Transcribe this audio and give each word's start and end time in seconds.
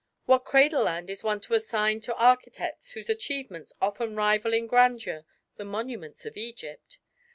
What 0.25 0.45
cradle 0.45 0.81
land 0.85 1.11
is 1.11 1.23
one 1.23 1.41
to 1.41 1.53
assign 1.53 1.99
to 2.01 2.15
architects 2.15 2.93
whose 2.93 3.07
achievements 3.07 3.71
often 3.79 4.15
rival 4.15 4.51
in 4.51 4.65
grandeur 4.65 5.25
the 5.57 5.63
monuments 5.65 6.25
of 6.25 6.35
Egypt? 6.35 6.97